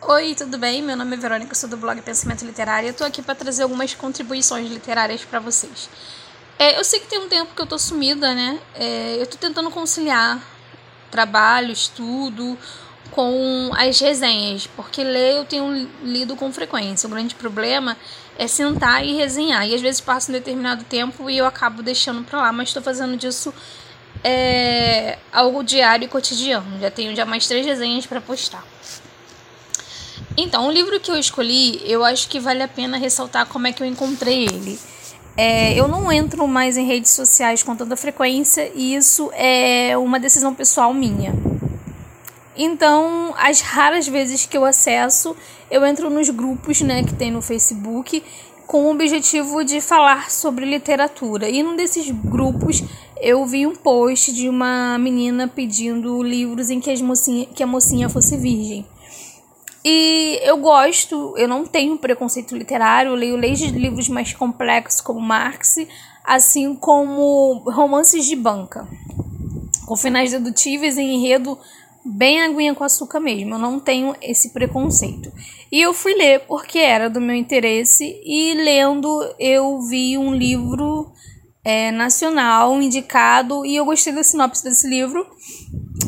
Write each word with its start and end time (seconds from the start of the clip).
Oi, 0.00 0.32
tudo 0.36 0.56
bem? 0.58 0.80
Meu 0.80 0.96
nome 0.96 1.16
é 1.16 1.18
Verônica, 1.18 1.52
sou 1.56 1.68
do 1.68 1.76
blog 1.76 2.00
Pensamento 2.02 2.44
Literário 2.44 2.86
e 2.86 2.90
eu 2.90 2.94
tô 2.94 3.02
aqui 3.02 3.20
para 3.20 3.34
trazer 3.34 3.64
algumas 3.64 3.94
contribuições 3.94 4.70
literárias 4.70 5.24
para 5.24 5.40
vocês. 5.40 5.90
É, 6.56 6.78
eu 6.78 6.84
sei 6.84 7.00
que 7.00 7.08
tem 7.08 7.18
um 7.18 7.28
tempo 7.28 7.52
que 7.52 7.60
eu 7.60 7.66
tô 7.66 7.76
sumida, 7.76 8.32
né? 8.32 8.60
É, 8.76 9.16
eu 9.20 9.26
tô 9.26 9.36
tentando 9.36 9.68
conciliar 9.72 10.40
trabalho, 11.10 11.72
estudo 11.72 12.56
com 13.10 13.72
as 13.76 13.98
resenhas, 13.98 14.68
porque 14.68 15.02
ler 15.02 15.38
eu 15.38 15.44
tenho 15.44 15.90
lido 16.04 16.36
com 16.36 16.52
frequência. 16.52 17.08
O 17.08 17.10
grande 17.10 17.34
problema 17.34 17.96
é 18.38 18.46
sentar 18.46 19.04
e 19.04 19.16
resenhar, 19.16 19.66
e 19.66 19.74
às 19.74 19.80
vezes 19.80 20.00
passa 20.00 20.30
um 20.30 20.32
determinado 20.32 20.84
tempo 20.84 21.28
e 21.28 21.36
eu 21.36 21.44
acabo 21.44 21.82
deixando 21.82 22.22
para 22.22 22.40
lá, 22.40 22.52
mas 22.52 22.68
estou 22.68 22.82
fazendo 22.82 23.16
disso 23.16 23.52
é, 24.22 25.18
algo 25.32 25.64
diário 25.64 26.04
e 26.04 26.08
cotidiano. 26.08 26.78
Já 26.80 26.88
tenho 26.88 27.16
já 27.16 27.26
mais 27.26 27.48
três 27.48 27.66
resenhas 27.66 28.06
para 28.06 28.20
postar. 28.20 28.64
Então, 30.40 30.68
o 30.68 30.70
livro 30.70 31.00
que 31.00 31.10
eu 31.10 31.16
escolhi, 31.16 31.80
eu 31.84 32.04
acho 32.04 32.28
que 32.28 32.38
vale 32.38 32.62
a 32.62 32.68
pena 32.68 32.96
ressaltar 32.96 33.44
como 33.46 33.66
é 33.66 33.72
que 33.72 33.82
eu 33.82 33.86
encontrei 33.86 34.44
ele. 34.44 34.78
É, 35.36 35.74
eu 35.74 35.88
não 35.88 36.12
entro 36.12 36.46
mais 36.46 36.76
em 36.76 36.86
redes 36.86 37.10
sociais 37.10 37.64
com 37.64 37.74
tanta 37.74 37.96
frequência 37.96 38.70
e 38.72 38.94
isso 38.94 39.32
é 39.34 39.98
uma 39.98 40.20
decisão 40.20 40.54
pessoal 40.54 40.94
minha. 40.94 41.34
Então, 42.56 43.34
as 43.36 43.60
raras 43.60 44.06
vezes 44.06 44.46
que 44.46 44.56
eu 44.56 44.64
acesso, 44.64 45.34
eu 45.68 45.84
entro 45.84 46.08
nos 46.08 46.30
grupos 46.30 46.82
né, 46.82 47.02
que 47.02 47.14
tem 47.14 47.32
no 47.32 47.42
Facebook 47.42 48.22
com 48.64 48.84
o 48.84 48.90
objetivo 48.92 49.64
de 49.64 49.80
falar 49.80 50.30
sobre 50.30 50.64
literatura. 50.64 51.48
E 51.48 51.64
num 51.64 51.74
desses 51.74 52.12
grupos 52.12 52.84
eu 53.20 53.44
vi 53.44 53.66
um 53.66 53.74
post 53.74 54.32
de 54.32 54.48
uma 54.48 54.96
menina 54.98 55.48
pedindo 55.48 56.22
livros 56.22 56.70
em 56.70 56.78
que, 56.78 56.92
as 56.92 57.00
mocinha, 57.00 57.46
que 57.46 57.62
a 57.64 57.66
mocinha 57.66 58.08
fosse 58.08 58.36
virgem. 58.36 58.86
E 59.90 60.38
eu 60.42 60.58
gosto, 60.58 61.34
eu 61.38 61.48
não 61.48 61.64
tenho 61.64 61.96
preconceito 61.96 62.54
literário, 62.54 63.12
eu 63.12 63.36
leio 63.36 63.38
livros 63.38 64.06
mais 64.10 64.34
complexos 64.34 65.00
como 65.00 65.18
Marx, 65.18 65.76
assim 66.22 66.74
como 66.74 67.62
romances 67.64 68.26
de 68.26 68.36
banca, 68.36 68.86
com 69.86 69.96
finais 69.96 70.30
dedutíveis 70.30 70.98
e 70.98 71.00
enredo 71.00 71.58
bem 72.04 72.42
aguinha 72.42 72.74
com 72.74 72.84
açúcar 72.84 73.18
mesmo. 73.18 73.54
Eu 73.54 73.58
não 73.58 73.80
tenho 73.80 74.14
esse 74.20 74.50
preconceito. 74.50 75.32
E 75.72 75.80
eu 75.80 75.94
fui 75.94 76.12
ler 76.12 76.40
porque 76.40 76.78
era 76.78 77.08
do 77.08 77.18
meu 77.18 77.34
interesse 77.34 78.20
e 78.26 78.52
lendo 78.52 79.08
eu 79.38 79.80
vi 79.80 80.18
um 80.18 80.34
livro 80.34 81.10
é, 81.64 81.90
nacional 81.90 82.82
indicado 82.82 83.64
e 83.64 83.74
eu 83.76 83.86
gostei 83.86 84.12
da 84.12 84.22
sinopse 84.22 84.62
desse 84.62 84.86
livro 84.86 85.26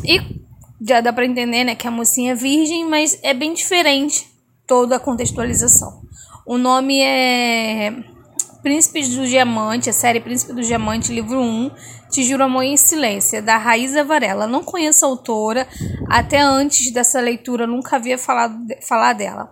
e 0.05 0.40
já 0.81 0.99
dá 0.99 1.13
para 1.13 1.25
entender, 1.25 1.63
né, 1.63 1.75
que 1.75 1.87
a 1.87 1.91
mocinha 1.91 2.31
é 2.31 2.35
virgem, 2.35 2.85
mas 2.85 3.19
é 3.21 3.33
bem 3.33 3.53
diferente 3.53 4.27
toda 4.65 4.95
a 4.95 4.99
contextualização. 4.99 6.01
O 6.45 6.57
nome 6.57 6.99
é 7.01 7.93
Príncipes 8.63 9.09
do 9.09 9.25
Diamante, 9.25 9.89
a 9.89 9.93
série 9.93 10.19
Príncipe 10.19 10.53
do 10.53 10.61
Diamante, 10.61 11.13
livro 11.13 11.39
1, 11.39 11.71
Te 12.09 12.23
Juro 12.23 12.43
Amor 12.43 12.63
em 12.63 12.77
Silêncio, 12.77 13.41
da 13.41 13.57
Raíza 13.57 14.03
Varela. 14.03 14.47
Não 14.47 14.63
conheço 14.63 15.05
a 15.05 15.07
autora, 15.07 15.67
até 16.09 16.39
antes 16.39 16.91
dessa 16.91 17.19
leitura 17.19 17.67
nunca 17.67 17.95
havia 17.95 18.17
falado 18.17 18.55
falar 18.87 19.13
dela. 19.13 19.51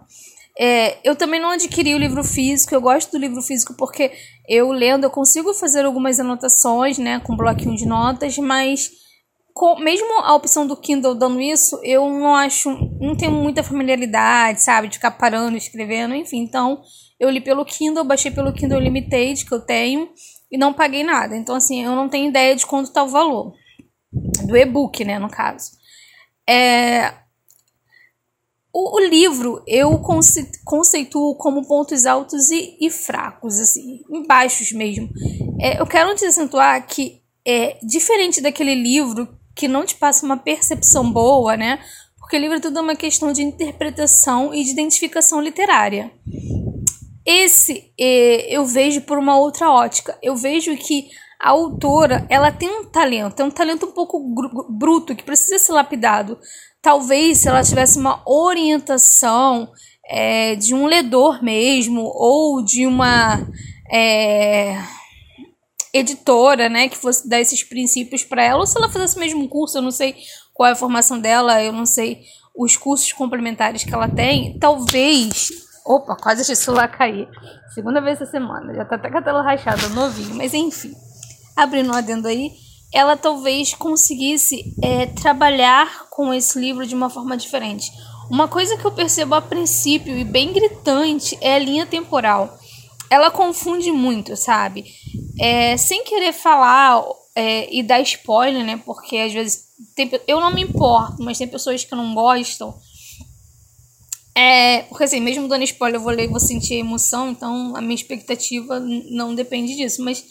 É, 0.60 0.98
eu 1.04 1.16
também 1.16 1.40
não 1.40 1.52
adquiri 1.52 1.96
o 1.96 1.98
livro 1.98 2.24
físico, 2.24 2.76
eu 2.76 2.82
gosto 2.82 3.12
do 3.12 3.18
livro 3.18 3.42
físico 3.42 3.74
porque 3.78 4.12
eu 4.48 4.72
lendo 4.72 5.06
eu 5.06 5.10
consigo 5.10 5.54
fazer 5.54 5.86
algumas 5.86 6.20
anotações, 6.20 6.98
né, 6.98 7.20
com 7.22 7.36
bloquinho 7.36 7.78
de 7.78 7.86
notas, 7.86 8.38
mas 8.38 8.92
mesmo 9.80 10.22
a 10.22 10.36
opção 10.36 10.66
do 10.66 10.78
Kindle 10.78 11.16
dando 11.16 11.42
isso, 11.42 11.80
eu 11.84 12.10
não 12.10 12.36
acho, 12.36 12.70
não 13.00 13.16
tenho 13.16 13.32
muita 13.32 13.64
familiaridade, 13.64 14.62
sabe, 14.62 14.88
de 14.88 14.96
ficar 14.96 15.12
parando, 15.12 15.58
escrevendo, 15.58 16.16
enfim. 16.16 16.40
Então, 16.40 16.82
eu 17.20 17.30
li 17.30 17.42
pelo 17.42 17.66
Kindle, 17.66 18.04
baixei 18.04 18.32
pelo 18.32 18.54
Kindle 18.54 18.80
Limited 18.80 19.46
que 19.46 19.54
eu 19.54 19.60
tenho 19.60 20.10
e 20.52 20.58
não 20.58 20.74
paguei 20.74 21.04
nada. 21.04 21.36
Então, 21.36 21.56
assim, 21.56 21.84
eu 21.84 21.96
não 21.96 22.08
tenho 22.08 22.30
ideia 22.30 22.56
de 22.56 22.66
quanto 22.66 22.94
tá 22.94 23.04
o 23.04 23.10
valor 23.10 23.54
do 24.46 24.56
e-book, 24.56 25.04
né, 25.04 25.20
no 25.20 25.30
caso. 25.30 25.72
É, 26.48 27.14
o, 28.74 28.98
o, 28.98 29.00
livro 29.00 29.64
eu 29.68 30.00
conce, 30.00 30.50
conceituo 30.64 31.36
como 31.36 31.68
pontos 31.68 32.06
altos 32.06 32.50
e, 32.50 32.78
e 32.80 32.90
fracos, 32.90 33.60
assim, 33.60 34.00
baixos 34.28 34.72
mesmo. 34.72 35.10
É, 35.60 35.80
eu 35.80 35.86
quero 35.86 36.12
acentuar 36.12 36.88
que 36.88 37.22
é 37.46 37.78
diferente 37.84 38.42
daquele 38.42 38.76
livro 38.76 39.39
que 39.60 39.68
não 39.68 39.86
te 39.86 39.96
passa 39.96 40.26
uma 40.26 40.38
percepção 40.38 41.12
boa, 41.12 41.58
né? 41.58 41.80
Porque 42.18 42.38
o 42.38 42.40
livro 42.40 42.56
é 42.56 42.62
tudo 42.62 42.80
uma 42.80 42.96
questão 42.96 43.34
de 43.34 43.42
interpretação 43.42 44.54
e 44.54 44.64
de 44.64 44.72
identificação 44.72 45.42
literária. 45.42 46.10
Esse 47.26 47.92
é, 48.00 48.56
eu 48.56 48.66
vejo 48.66 49.02
por 49.02 49.18
uma 49.18 49.38
outra 49.38 49.70
ótica. 49.70 50.18
Eu 50.24 50.34
vejo 50.34 50.78
que 50.78 51.10
a 51.42 51.50
autora 51.50 52.26
ela 52.30 52.54
tem 52.54 52.70
um 52.70 52.86
talento, 52.86 53.42
é 53.42 53.44
um 53.44 53.52
talento 53.52 53.86
um 53.86 53.92
pouco 53.92 54.18
bruto 54.70 55.14
que 55.14 55.24
precisa 55.24 55.60
ser 55.60 55.74
lapidado. 55.74 56.40
Talvez 56.82 57.40
se 57.40 57.50
ela 57.50 57.62
tivesse 57.62 58.00
uma 58.00 58.24
orientação 58.26 59.70
é, 60.10 60.56
de 60.56 60.74
um 60.74 60.86
ledor 60.86 61.44
mesmo 61.44 62.02
ou 62.02 62.64
de 62.64 62.88
uma 62.88 63.46
é, 63.92 64.78
editora, 65.94 66.70
né, 66.70 66.88
que 66.88 66.98
fosse 66.98 67.28
dar 67.28 67.40
esses 67.40 67.64
princípios 67.64 68.24
para 68.24 68.44
ela, 68.44 68.60
ou 68.60 68.68
se 68.68 68.78
ela 68.78 68.90
fizesse 68.90 69.18
o 69.18 69.20
mesmo 69.20 69.48
curso, 69.48 69.78
eu 69.78 69.82
não 69.82 69.92
sei 69.92 70.16
qual 70.54 70.70
é 70.70 70.72
a 70.74 70.76
formação 70.76 71.20
dela, 71.20 71.64
eu 71.64 71.72
não 71.72 71.86
sei 71.86 72.22
os 72.56 72.76
cursos 72.76 73.14
complementares 73.14 73.84
que 73.84 73.94
ela 73.94 74.08
tem, 74.08 74.58
talvez. 74.60 75.50
Opa, 75.86 76.16
quase 76.16 76.38
deixei 76.38 76.54
o 76.54 76.58
celular 76.58 76.88
cair. 76.90 77.28
Segunda 77.74 78.02
vez 78.02 78.22
essa 78.22 78.30
semana, 78.30 78.74
já 78.74 78.86
tá 78.86 78.96
até 78.96 79.10
com 79.10 79.18
a 79.18 79.22
tela 79.22 79.42
rachada, 79.42 79.88
novinho, 79.90 80.36
mas 80.36 80.54
enfim. 80.54 80.94
Abrindo 81.56 81.92
um 81.92 81.96
adendo 81.96 82.28
aí, 82.28 82.52
ela 82.94 83.16
talvez 83.16 83.74
conseguisse 83.74 84.76
é, 84.84 85.06
trabalhar 85.06 86.10
com 86.10 86.34
esse 86.34 86.60
livro 86.60 86.86
de 86.86 86.96
uma 86.96 87.10
forma 87.10 87.38
diferente. 87.38 87.92
Uma 88.30 88.48
coisa 88.48 88.78
que 88.78 88.86
eu 88.86 88.92
percebo 88.92 89.36
a 89.36 89.42
princípio 89.42 90.16
e 90.18 90.24
bem 90.24 90.54
gritante 90.54 91.38
é 91.42 91.56
a 91.56 91.60
linha 91.60 91.86
temporal. 91.86 92.60
Ela 93.10 93.32
confunde 93.32 93.92
muito, 93.92 94.36
sabe? 94.36 94.86
É, 95.40 95.76
sem 95.78 96.04
querer 96.04 96.34
falar 96.34 97.04
é, 97.36 97.74
e 97.74 97.82
dar 97.82 98.02
spoiler, 98.02 98.64
né? 98.64 98.82
Porque 98.86 99.18
às 99.18 99.34
vezes 99.34 99.70
tem, 99.96 100.12
eu 100.28 100.40
não 100.40 100.54
me 100.54 100.62
importo, 100.62 101.24
mas 101.24 101.38
tem 101.38 101.48
pessoas 101.48 101.84
que 101.84 101.96
não 101.96 102.14
gostam. 102.14 102.78
É, 104.36 104.84
porque 104.84 105.04
assim, 105.04 105.20
mesmo 105.20 105.48
dando 105.48 105.64
spoiler, 105.64 106.00
eu 106.00 106.04
vou 106.04 106.14
ler 106.14 106.26
e 106.26 106.28
vou 106.28 106.40
sentir 106.40 106.76
emoção, 106.76 107.30
então 107.30 107.76
a 107.76 107.82
minha 107.82 107.96
expectativa 107.96 108.80
não 108.80 109.34
depende 109.34 109.76
disso. 109.76 110.04
Mas 110.04 110.24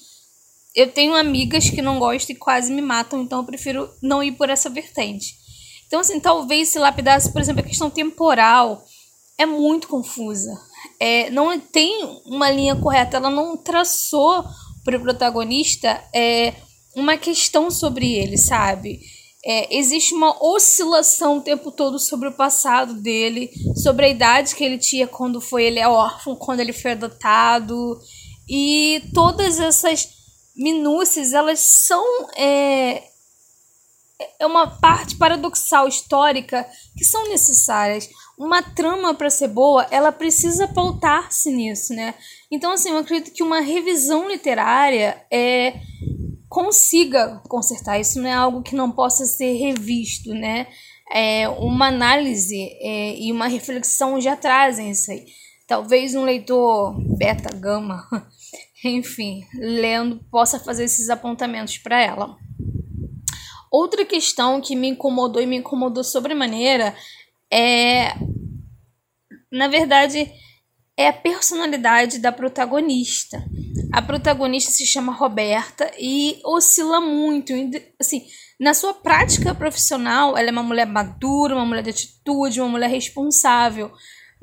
eu 0.74 0.90
tenho 0.92 1.14
amigas 1.14 1.68
que 1.68 1.82
não 1.82 1.98
gostam 1.98 2.34
e 2.34 2.38
quase 2.38 2.72
me 2.72 2.80
matam, 2.80 3.22
então 3.22 3.40
eu 3.40 3.44
prefiro 3.44 3.90
não 4.00 4.22
ir 4.22 4.32
por 4.32 4.48
essa 4.48 4.70
vertente. 4.70 5.36
Então, 5.86 6.00
assim, 6.00 6.20
talvez 6.20 6.68
se 6.68 6.78
lapidasse, 6.78 7.32
por 7.32 7.40
exemplo, 7.40 7.62
a 7.62 7.66
questão 7.66 7.90
temporal 7.90 8.84
é 9.38 9.46
muito 9.46 9.88
confusa. 9.88 10.52
É, 11.00 11.30
não 11.30 11.58
tem 11.58 12.04
uma 12.26 12.50
linha 12.50 12.76
correta, 12.76 13.16
ela 13.16 13.30
não 13.30 13.56
traçou 13.56 14.44
para 14.84 14.96
o 14.96 15.00
protagonista 15.00 16.02
é, 16.14 16.54
uma 16.94 17.16
questão 17.16 17.70
sobre 17.70 18.14
ele, 18.14 18.36
sabe? 18.36 19.00
É, 19.44 19.76
existe 19.76 20.12
uma 20.14 20.36
oscilação 20.44 21.38
o 21.38 21.42
tempo 21.42 21.70
todo 21.70 21.98
sobre 21.98 22.28
o 22.28 22.34
passado 22.34 22.94
dele, 22.94 23.50
sobre 23.76 24.06
a 24.06 24.08
idade 24.08 24.54
que 24.54 24.64
ele 24.64 24.78
tinha 24.78 25.06
quando 25.06 25.40
foi 25.40 25.64
ele 25.64 25.78
é 25.78 25.86
órfão, 25.86 26.34
quando 26.34 26.60
ele 26.60 26.72
foi 26.72 26.92
adotado. 26.92 27.98
E 28.48 29.02
todas 29.14 29.60
essas 29.60 30.08
minúcias, 30.56 31.32
elas 31.32 31.60
são 31.60 32.04
é, 32.36 33.04
é 34.38 34.46
uma 34.46 34.66
parte 34.66 35.16
paradoxal 35.16 35.86
histórica 35.86 36.66
que 36.96 37.04
são 37.04 37.28
necessárias. 37.28 38.08
Uma 38.36 38.62
trama 38.62 39.14
para 39.14 39.30
ser 39.30 39.48
boa, 39.48 39.86
ela 39.90 40.12
precisa 40.12 40.68
pautar-se 40.68 41.50
nisso, 41.50 41.92
né? 41.92 42.14
Então, 42.50 42.72
assim, 42.72 42.90
eu 42.90 42.98
acredito 42.98 43.32
que 43.32 43.42
uma 43.42 43.60
revisão 43.60 44.28
literária 44.28 45.24
é 45.30 45.80
consiga 46.48 47.40
consertar. 47.48 48.00
Isso 48.00 48.20
não 48.20 48.28
é 48.28 48.32
algo 48.32 48.62
que 48.62 48.74
não 48.74 48.90
possa 48.90 49.26
ser 49.26 49.52
revisto, 49.54 50.32
né? 50.34 50.66
É, 51.12 51.48
uma 51.48 51.88
análise 51.88 52.56
é, 52.80 53.18
e 53.18 53.32
uma 53.32 53.48
reflexão 53.48 54.20
já 54.20 54.36
trazem 54.36 54.90
isso 54.90 55.10
aí. 55.10 55.26
Talvez 55.66 56.14
um 56.14 56.24
leitor 56.24 56.96
beta, 57.16 57.54
gama, 57.54 58.06
enfim, 58.84 59.44
lendo, 59.54 60.20
possa 60.30 60.58
fazer 60.58 60.84
esses 60.84 61.10
apontamentos 61.10 61.78
para 61.78 62.02
ela. 62.02 62.36
Outra 63.70 64.04
questão 64.04 64.60
que 64.60 64.74
me 64.74 64.88
incomodou 64.88 65.42
e 65.42 65.46
me 65.46 65.56
incomodou 65.56 66.02
sobremaneira 66.02 66.94
é, 67.52 68.14
na 69.50 69.68
verdade, 69.68 70.30
é 70.96 71.08
a 71.08 71.12
personalidade 71.12 72.18
da 72.18 72.32
protagonista. 72.32 73.42
A 73.92 74.02
protagonista 74.02 74.70
se 74.70 74.84
chama 74.84 75.12
Roberta 75.12 75.90
e 75.98 76.40
oscila 76.44 77.00
muito, 77.00 77.52
assim, 78.00 78.26
na 78.58 78.74
sua 78.74 78.92
prática 78.92 79.54
profissional, 79.54 80.36
ela 80.36 80.48
é 80.48 80.52
uma 80.52 80.62
mulher 80.62 80.86
madura, 80.86 81.54
uma 81.54 81.64
mulher 81.64 81.82
de 81.82 81.90
atitude, 81.90 82.60
uma 82.60 82.68
mulher 82.68 82.90
responsável. 82.90 83.92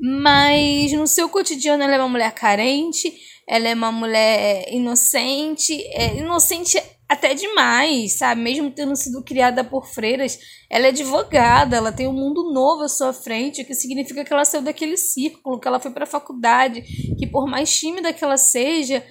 Mas 0.00 0.92
no 0.92 1.06
seu 1.06 1.28
cotidiano 1.28 1.82
ela 1.82 1.94
é 1.94 1.98
uma 1.98 2.08
mulher 2.08 2.32
carente, 2.32 3.12
ela 3.46 3.68
é 3.68 3.74
uma 3.74 3.92
mulher 3.92 4.66
inocente, 4.72 5.78
é 5.92 6.16
inocente 6.16 6.82
até 7.08 7.34
demais, 7.34 8.18
sabe? 8.18 8.40
Mesmo 8.40 8.70
tendo 8.70 8.96
sido 8.96 9.22
criada 9.22 9.62
por 9.62 9.86
freiras, 9.86 10.38
ela 10.68 10.86
é 10.86 10.88
advogada, 10.88 11.76
ela 11.76 11.92
tem 11.92 12.08
um 12.08 12.12
mundo 12.12 12.52
novo 12.52 12.82
à 12.82 12.88
sua 12.88 13.12
frente, 13.12 13.62
o 13.62 13.64
que 13.64 13.74
significa 13.74 14.24
que 14.24 14.32
ela 14.32 14.44
saiu 14.44 14.62
daquele 14.62 14.96
círculo, 14.96 15.60
que 15.60 15.68
ela 15.68 15.78
foi 15.78 15.92
para 15.92 16.04
a 16.04 16.08
faculdade, 16.08 16.82
que 17.18 17.26
por 17.26 17.46
mais 17.46 17.72
tímida 17.72 18.12
que 18.12 18.24
ela 18.24 18.36
seja, 18.36 19.04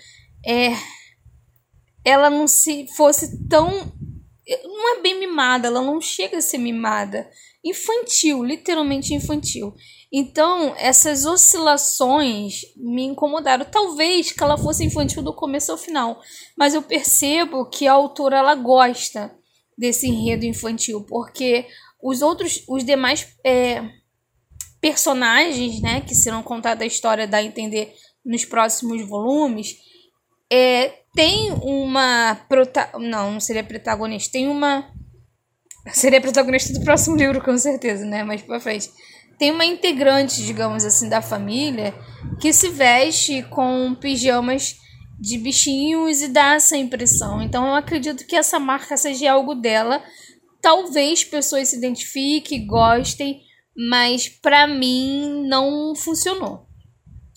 é, 0.45 0.73
ela 2.03 2.29
não 2.29 2.47
se 2.47 2.85
fosse 2.95 3.47
tão 3.47 3.91
não 4.63 4.97
é 4.97 5.01
bem 5.01 5.19
mimada, 5.19 5.67
ela 5.67 5.81
não 5.81 5.99
chega 5.99 6.37
a 6.37 6.41
ser 6.41 6.57
mimada, 6.57 7.29
infantil, 7.63 8.43
literalmente 8.43 9.13
infantil. 9.13 9.73
Então, 10.11 10.75
essas 10.77 11.25
oscilações 11.25 12.61
me 12.77 13.03
incomodaram. 13.03 13.65
Talvez 13.65 14.31
que 14.31 14.43
ela 14.43 14.57
fosse 14.57 14.83
infantil 14.83 15.23
do 15.23 15.33
começo 15.33 15.71
ao 15.71 15.77
final, 15.77 16.21
mas 16.57 16.73
eu 16.73 16.81
percebo 16.81 17.65
que 17.69 17.87
a 17.87 17.93
autora 17.93 18.37
ela 18.37 18.55
gosta 18.55 19.35
desse 19.77 20.07
enredo 20.07 20.45
infantil, 20.45 21.03
porque 21.05 21.65
os 22.01 22.21
outros, 22.21 22.63
os 22.69 22.85
demais 22.85 23.27
é, 23.43 23.83
personagens, 24.79 25.81
né, 25.81 26.01
que 26.01 26.13
serão 26.13 26.43
contados 26.43 26.83
a 26.83 26.87
história 26.87 27.27
da 27.27 27.41
entender 27.41 27.93
nos 28.23 28.45
próximos 28.45 29.05
volumes, 29.07 29.75
é, 30.51 31.04
tem 31.15 31.51
uma 31.53 32.35
prota 32.49 32.89
não, 32.99 33.31
não 33.31 33.39
seria 33.39 33.63
protagonista, 33.63 34.33
tem 34.33 34.49
uma 34.49 34.85
seria 35.91 36.19
protagonista 36.19 36.73
do 36.73 36.83
próximo 36.83 37.15
livro 37.15 37.41
com 37.41 37.57
certeza, 37.57 38.05
né, 38.05 38.23
mais 38.23 38.41
para 38.41 38.59
frente 38.59 38.89
tem 39.37 39.51
uma 39.51 39.65
integrante, 39.65 40.43
digamos 40.43 40.85
assim, 40.85 41.09
da 41.09 41.21
família 41.21 41.93
que 42.39 42.53
se 42.53 42.69
veste 42.69 43.43
com 43.43 43.95
pijamas 43.95 44.77
de 45.19 45.37
bichinhos 45.37 46.21
e 46.21 46.27
dá 46.27 46.55
essa 46.55 46.77
impressão. 46.77 47.41
Então 47.41 47.67
eu 47.67 47.75
acredito 47.75 48.25
que 48.25 48.35
essa 48.35 48.59
marca 48.59 48.97
seja 48.97 49.31
algo 49.31 49.55
dela. 49.55 50.03
Talvez 50.61 51.23
pessoas 51.23 51.69
se 51.69 51.77
identifiquem, 51.77 52.65
gostem, 52.65 53.41
mas 53.89 54.27
para 54.27 54.67
mim 54.67 55.45
não 55.47 55.93
funcionou. 55.95 56.65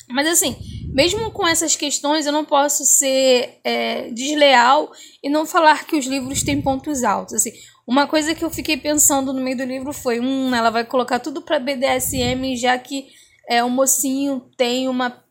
Mas 0.09 0.27
assim, 0.27 0.57
mesmo 0.99 1.31
com 1.31 1.47
essas 1.47 1.77
questões, 1.77 2.27
eu 2.27 2.33
não 2.33 2.45
posso 2.45 2.85
ser 2.85 3.61
é, 3.63 4.11
desleal 4.11 4.91
e 5.23 5.31
não 5.31 5.47
falar 5.47 5.87
que 5.87 5.95
os 5.95 6.05
livros 6.05 6.43
têm 6.43 6.61
pontos 6.61 7.05
altos. 7.05 7.35
Assim, 7.35 7.53
uma 7.87 8.09
coisa 8.09 8.35
que 8.35 8.45
eu 8.45 8.51
fiquei 8.51 8.77
pensando 8.77 9.33
no 9.33 9.41
meio 9.41 9.57
do 9.57 9.63
livro 9.63 9.93
foi, 9.93 10.19
hum, 10.19 10.53
ela 10.53 10.71
vai 10.71 10.85
colocar 10.85 11.21
tudo 11.21 11.41
para 11.41 11.61
BDSM, 11.61 12.57
já 12.57 12.77
que 12.77 13.07
é, 13.49 13.63
o 13.63 13.71
mocinho 13.71 14.51
tem 14.57 14.89
uma, 14.89 15.25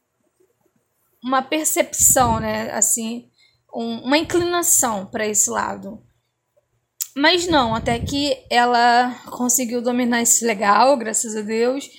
uma 1.22 1.42
percepção, 1.42 2.40
né? 2.40 2.72
Assim, 2.72 3.28
um, 3.76 4.06
uma 4.06 4.18
inclinação 4.18 5.06
para 5.06 5.28
esse 5.28 5.50
lado. 5.50 6.02
Mas 7.14 7.46
não, 7.46 7.76
até 7.76 8.00
que 8.00 8.38
ela 8.50 9.14
conseguiu 9.32 9.82
dominar 9.82 10.22
esse 10.22 10.46
legal, 10.46 10.96
graças 10.96 11.36
a 11.36 11.42
Deus. 11.42 11.90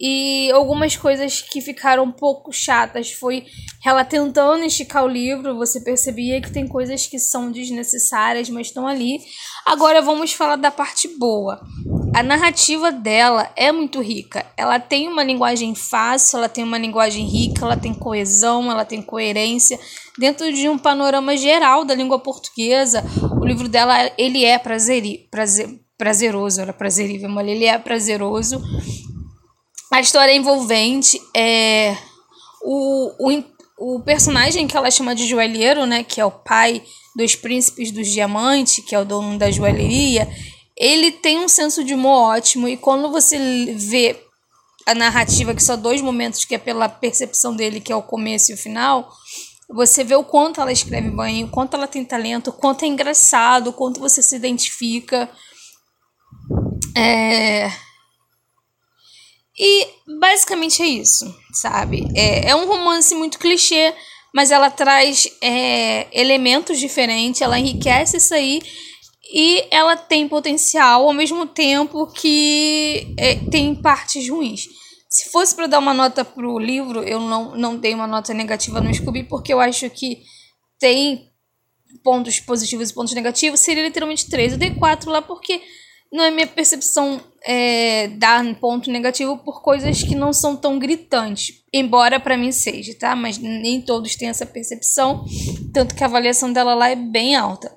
E 0.00 0.48
algumas 0.52 0.96
coisas 0.96 1.40
que 1.40 1.60
ficaram 1.60 2.04
um 2.04 2.12
pouco 2.12 2.52
chatas 2.52 3.10
foi 3.12 3.46
ela 3.84 4.04
tentando 4.04 4.64
esticar 4.64 5.04
o 5.04 5.08
livro, 5.08 5.56
você 5.56 5.80
percebia 5.80 6.40
que 6.40 6.52
tem 6.52 6.68
coisas 6.68 7.06
que 7.06 7.18
são 7.18 7.50
desnecessárias, 7.50 8.48
mas 8.48 8.68
estão 8.68 8.86
ali. 8.86 9.18
Agora 9.66 10.00
vamos 10.00 10.32
falar 10.32 10.54
da 10.54 10.70
parte 10.70 11.08
boa. 11.18 11.60
A 12.14 12.22
narrativa 12.22 12.92
dela 12.92 13.50
é 13.56 13.72
muito 13.72 14.00
rica. 14.00 14.46
Ela 14.56 14.78
tem 14.78 15.08
uma 15.08 15.24
linguagem 15.24 15.74
fácil, 15.74 16.38
ela 16.38 16.48
tem 16.48 16.62
uma 16.62 16.78
linguagem 16.78 17.26
rica, 17.26 17.64
ela 17.64 17.76
tem 17.76 17.92
coesão, 17.92 18.70
ela 18.70 18.84
tem 18.84 19.02
coerência 19.02 19.78
dentro 20.16 20.52
de 20.52 20.68
um 20.68 20.78
panorama 20.78 21.36
geral 21.36 21.84
da 21.84 21.94
língua 21.94 22.20
portuguesa. 22.20 23.04
O 23.40 23.44
livro 23.44 23.68
dela 23.68 24.10
ele 24.16 24.44
é 24.44 24.58
prazeri, 24.58 25.28
prazer, 25.30 25.68
prazeroso, 25.96 26.60
era 26.60 26.72
prazerível, 26.72 27.28
mas 27.28 27.48
ele 27.48 27.64
é 27.64 27.76
prazeroso 27.78 28.62
a 29.90 30.00
história 30.00 30.32
é 30.32 30.36
envolvente. 30.36 31.20
É, 31.34 31.96
o, 32.62 33.12
o, 33.18 33.44
o 33.96 34.00
personagem 34.00 34.66
que 34.66 34.76
ela 34.76 34.90
chama 34.90 35.14
de 35.14 35.26
joalheiro, 35.26 35.86
né, 35.86 36.02
que 36.04 36.20
é 36.20 36.24
o 36.24 36.30
pai 36.30 36.82
dos 37.16 37.34
príncipes 37.34 37.90
dos 37.90 38.08
diamantes, 38.08 38.84
que 38.84 38.94
é 38.94 39.00
o 39.00 39.04
dono 39.04 39.38
da 39.38 39.50
joalheria, 39.50 40.28
ele 40.76 41.10
tem 41.10 41.38
um 41.38 41.48
senso 41.48 41.82
de 41.82 41.94
humor 41.94 42.36
ótimo. 42.36 42.68
E 42.68 42.76
quando 42.76 43.10
você 43.10 43.38
vê 43.76 44.22
a 44.86 44.94
narrativa, 44.94 45.54
que 45.54 45.62
são 45.62 45.80
dois 45.80 46.00
momentos 46.00 46.44
que 46.44 46.54
é 46.54 46.58
pela 46.58 46.88
percepção 46.88 47.54
dele, 47.54 47.80
que 47.80 47.92
é 47.92 47.96
o 47.96 48.02
começo 48.02 48.52
e 48.52 48.54
o 48.54 48.58
final, 48.58 49.10
você 49.70 50.04
vê 50.04 50.14
o 50.14 50.24
quanto 50.24 50.60
ela 50.60 50.72
escreve 50.72 51.10
bem, 51.10 51.44
o 51.44 51.48
quanto 51.48 51.74
ela 51.74 51.86
tem 51.86 52.04
talento, 52.04 52.48
o 52.48 52.52
quanto 52.52 52.84
é 52.84 52.88
engraçado, 52.88 53.68
o 53.68 53.72
quanto 53.72 54.00
você 54.00 54.22
se 54.22 54.36
identifica. 54.36 55.28
É 56.96 57.70
e 59.58 59.88
basicamente 60.20 60.82
é 60.82 60.86
isso, 60.86 61.24
sabe? 61.52 62.06
É, 62.14 62.50
é 62.50 62.56
um 62.56 62.66
romance 62.66 63.14
muito 63.14 63.38
clichê, 63.38 63.92
mas 64.32 64.50
ela 64.50 64.70
traz 64.70 65.28
é, 65.42 66.06
elementos 66.12 66.78
diferentes, 66.78 67.40
ela 67.40 67.58
enriquece 67.58 68.18
isso 68.18 68.34
aí 68.34 68.60
e 69.32 69.66
ela 69.70 69.96
tem 69.96 70.28
potencial 70.28 71.06
ao 71.06 71.12
mesmo 71.12 71.46
tempo 71.46 72.06
que 72.06 73.14
é, 73.18 73.34
tem 73.50 73.74
partes 73.74 74.28
ruins. 74.28 74.66
Se 75.08 75.30
fosse 75.30 75.54
para 75.54 75.66
dar 75.66 75.78
uma 75.78 75.94
nota 75.94 76.24
pro 76.24 76.58
livro, 76.58 77.02
eu 77.02 77.18
não, 77.18 77.56
não 77.56 77.76
dei 77.76 77.94
uma 77.94 78.06
nota 78.06 78.32
negativa 78.32 78.80
no 78.80 78.92
Scooby, 78.92 79.24
porque 79.24 79.52
eu 79.52 79.60
acho 79.60 79.88
que 79.90 80.22
tem 80.78 81.28
pontos 82.04 82.38
positivos 82.40 82.90
e 82.90 82.94
pontos 82.94 83.14
negativos. 83.14 83.60
Seria 83.60 83.82
literalmente 83.82 84.28
3. 84.28 84.52
Eu 84.52 84.58
dei 84.58 84.74
4 84.74 85.10
lá 85.10 85.22
porque 85.22 85.62
não 86.12 86.24
é 86.24 86.30
minha 86.30 86.46
percepção 86.46 87.20
é, 87.42 88.08
dar 88.08 88.42
ponto 88.56 88.90
negativo 88.90 89.38
por 89.38 89.62
coisas 89.62 90.02
que 90.02 90.14
não 90.14 90.32
são 90.32 90.56
tão 90.56 90.78
gritantes, 90.78 91.62
embora 91.72 92.18
para 92.18 92.36
mim 92.36 92.50
seja, 92.50 92.94
tá? 92.98 93.14
Mas 93.14 93.38
nem 93.38 93.80
todos 93.80 94.16
têm 94.16 94.28
essa 94.28 94.46
percepção, 94.46 95.24
tanto 95.72 95.94
que 95.94 96.02
a 96.02 96.06
avaliação 96.06 96.52
dela 96.52 96.74
lá 96.74 96.88
é 96.88 96.96
bem 96.96 97.36
alta. 97.36 97.76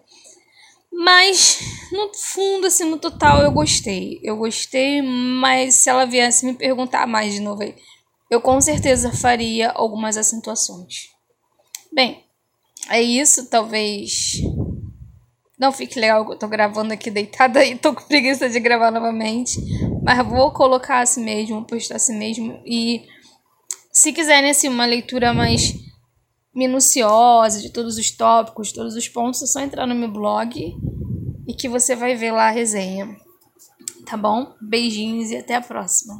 Mas 0.92 1.60
no 1.92 2.12
fundo, 2.13 2.68
assim, 2.68 2.83
no 2.83 2.98
total, 2.98 3.42
eu 3.42 3.51
gostei. 3.51 4.19
Eu 4.24 4.38
gostei, 4.38 5.01
mas 5.01 5.75
se 5.75 5.89
ela 5.89 6.06
viesse 6.06 6.45
me 6.45 6.54
perguntar 6.54 7.07
mais 7.07 7.34
de 7.34 7.39
novo 7.39 7.63
aí, 7.63 7.75
eu 8.30 8.42
com 8.42 8.60
certeza 8.62 9.12
faria 9.12 9.72
algumas 9.72 10.17
acentuações. 10.17 11.10
Bem, 11.91 12.24
é 12.89 13.01
isso, 13.01 13.50
talvez 13.50 14.41
não 15.62 15.72
fique 15.72 16.00
legal 16.00 16.25
que 16.25 16.32
eu 16.32 16.39
tô 16.39 16.48
gravando 16.48 16.91
aqui 16.91 17.12
deitada 17.12 17.63
e 17.63 17.77
tô 17.77 17.94
com 17.94 18.01
preguiça 18.08 18.50
de 18.50 18.60
gravar 18.60 18.89
novamente. 18.89 19.62
Mas 20.01 20.27
vou 20.27 20.51
colocar 20.51 21.01
assim 21.01 21.24
mesmo, 21.24 21.63
postar 21.63 21.98
assim 21.98 22.18
mesmo. 22.18 22.60
E 22.65 23.03
se 23.94 24.12
quiserem 24.12 24.50
assim, 24.50 24.68
uma 24.68 24.88
leitura 24.88 25.32
mais 25.36 25.75
minuciosa 26.51 27.62
de 27.62 27.70
todos 27.70 28.00
os 28.00 28.10
tópicos, 28.10 28.72
todos 28.72 28.96
os 28.96 29.08
pontos, 29.08 29.44
é 29.44 29.46
só 29.46 29.60
entrar 29.60 29.86
no 29.86 29.94
meu 29.94 30.12
blog 30.12 30.74
e 31.48 31.53
que 31.53 31.70
você 31.70 31.96
vai 31.96 32.15
ver 32.15 32.32
lá 32.32 32.48
a 32.48 32.51
resenha. 32.51 33.15
Tá 34.08 34.18
bom? 34.18 34.56
Beijinhos 34.60 35.30
e 35.30 35.38
até 35.38 35.53
a 35.53 35.62
próxima. 35.62 36.20